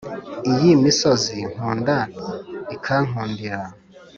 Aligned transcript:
iyi 0.53 0.71
misozi 0.83 1.37
nkunda 1.51 1.97
ikankundira 2.75 3.59